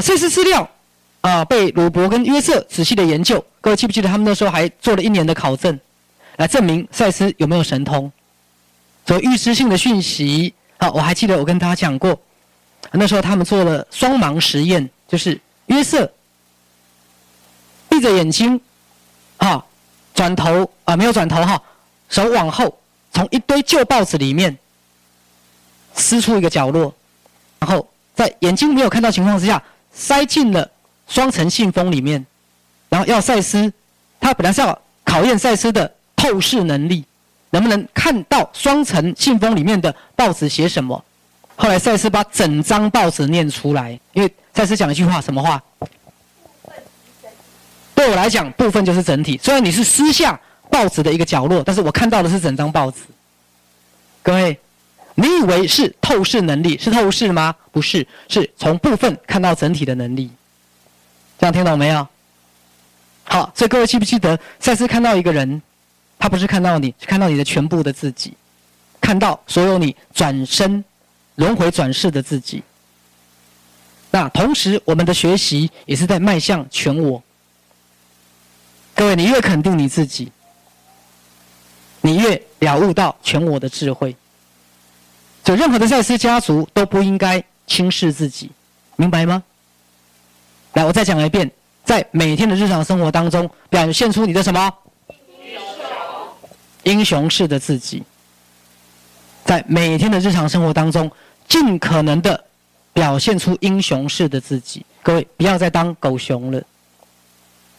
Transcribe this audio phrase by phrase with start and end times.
[0.00, 0.68] 赛斯资料
[1.20, 3.44] 啊，被鲁伯跟约瑟仔细的研究。
[3.60, 5.78] 各位记不记得他们那时候还做了一年的考证，
[6.36, 8.10] 来证明赛斯有没有神通？
[9.06, 12.18] 所预知性的讯息，啊，我还记得我跟大家讲过，
[12.92, 16.10] 那时候他们做了双盲实验，就是约瑟
[17.88, 18.60] 闭着眼睛，
[19.38, 19.64] 啊，
[20.14, 21.60] 转头啊，没有转头哈，
[22.08, 22.78] 手往后，
[23.12, 24.56] 从一堆旧报纸里面
[25.94, 26.94] 撕出一个角落，
[27.58, 29.60] 然后在眼睛没有看到情况之下，
[29.92, 30.70] 塞进了
[31.08, 32.24] 双层信封里面，
[32.88, 33.72] 然后要赛斯，
[34.20, 37.04] 他本来是要考验赛斯的透视能力。
[37.52, 41.04] 能不能看到双层信封里面的报纸写什么？
[41.56, 45.60] 后来赛斯把整张报纸念出来，因为赛斯讲一句话，什么话？
[47.92, 49.36] 对我来讲，部分就是整体。
[49.42, 50.38] 虽然你是撕下
[50.70, 52.98] 报纸的一个角落，但是我看到的是整张报纸。
[54.22, 54.56] 各位，
[55.20, 56.78] 你以为是透视能力？
[56.78, 57.54] 是透视吗？
[57.70, 60.30] 不是，是从部分看到整体的能力。
[61.38, 62.08] 这样听懂没有？
[63.24, 65.60] 好，所以各位记不记得赛斯看到一个人？
[66.18, 68.32] 他不是看到你，是看到你的全部的自己，
[68.98, 70.82] 看到所有你转身、
[71.34, 72.62] 轮回转世的自己。
[74.10, 77.22] 那同时，我们的学习也是在迈向全我。
[78.94, 80.32] 各位，你越肯定你自己，
[82.00, 84.16] 你越了悟到全我的智慧。
[85.54, 88.50] 任何的赛斯家族都不应该轻视自己，
[88.96, 89.42] 明白吗？
[90.74, 91.50] 来，我再讲一遍，
[91.84, 94.72] 在每天的日常生活当中，表现出你的什么？
[96.84, 98.02] 英雄式的自己，
[99.44, 101.10] 在每天的日常生活当中，
[101.46, 102.44] 尽可能的
[102.92, 104.84] 表现出英雄式的自己。
[105.02, 106.62] 各位，不要再当狗熊了。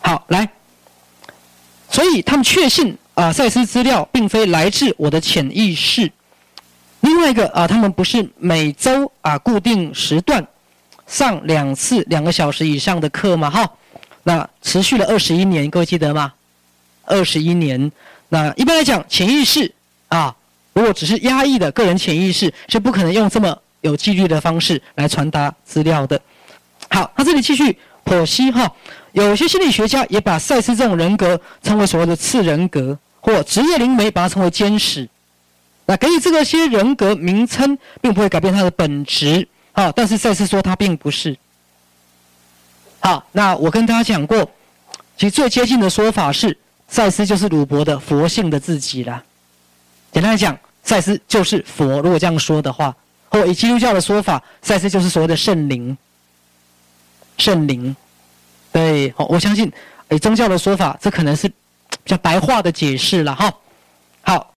[0.00, 0.48] 好，来，
[1.90, 6.10] 所以他们确信啊，赛斯资料并非来自我的潜意识。
[7.02, 10.44] 另外一个啊，他们不是每周啊固定时段
[11.06, 13.50] 上两次两个小时以上的课吗？
[13.50, 13.70] 哈，
[14.22, 16.32] 那持续了二十一年，各位记得吗？
[17.04, 17.90] 二十一年。
[18.28, 19.70] 那一般来讲，潜意识
[20.08, 20.34] 啊，
[20.72, 26.20] 如果只是压抑的个人潜意识，是不可能用这么有纪律的方式来传达资料的。
[26.88, 28.72] 好，那这里继续剖析哈，
[29.10, 35.08] 有些心理学家也把赛斯这种人格称为所谓的次人格，或职业灵媒把它称为监视。
[35.86, 39.92] 那给予这个些人格名称，并不会改变它的本质啊。
[39.92, 41.36] 但是赛斯说它并不是。
[43.00, 44.48] 好，那我跟大家讲过，
[45.16, 46.56] 其实最接近的说法是。
[46.88, 49.22] 赛斯就是鲁伯的佛性的自己了。
[50.12, 50.54] 简单来讲，
[50.84, 52.02] 赛斯就是佛。
[52.02, 52.94] 如果这样说的话，
[53.30, 55.96] 或以基督教的说法，赛斯就是所谓的圣灵。
[57.38, 57.96] 圣灵，
[58.70, 59.72] 对，好，我相信
[60.10, 61.54] 以宗教的说法，这可能是比
[62.04, 63.50] 较白话的解释了哈。
[64.20, 64.51] 好，